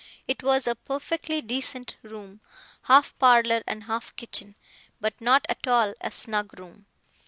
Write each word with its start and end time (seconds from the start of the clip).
It 0.27 0.41
was 0.41 0.65
a 0.65 0.73
perfectly 0.73 1.43
decent 1.43 1.95
room, 2.01 2.41
half 2.85 3.15
parlour 3.19 3.61
and 3.67 3.83
half 3.83 4.15
kitchen, 4.15 4.55
but 4.99 5.13
not 5.21 5.45
at 5.47 5.67
all 5.67 5.93
a 6.01 6.09
snug 6.09 6.57
room. 6.59 6.87